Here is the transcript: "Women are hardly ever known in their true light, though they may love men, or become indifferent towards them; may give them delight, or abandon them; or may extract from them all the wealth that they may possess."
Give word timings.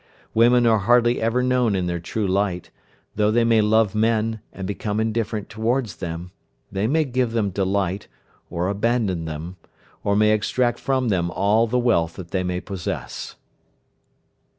"Women 0.33 0.65
are 0.65 0.79
hardly 0.79 1.21
ever 1.21 1.43
known 1.43 1.75
in 1.75 1.85
their 1.85 1.99
true 1.99 2.27
light, 2.27 2.71
though 3.15 3.29
they 3.29 3.43
may 3.43 3.61
love 3.61 3.93
men, 3.93 4.39
or 4.51 4.63
become 4.63 4.99
indifferent 4.99 5.47
towards 5.47 5.97
them; 5.97 6.31
may 6.71 7.05
give 7.05 7.33
them 7.33 7.51
delight, 7.51 8.07
or 8.49 8.67
abandon 8.67 9.25
them; 9.25 9.57
or 10.03 10.15
may 10.15 10.31
extract 10.31 10.79
from 10.79 11.09
them 11.09 11.29
all 11.29 11.67
the 11.67 11.77
wealth 11.77 12.15
that 12.15 12.31
they 12.31 12.41
may 12.41 12.59
possess." 12.59 13.35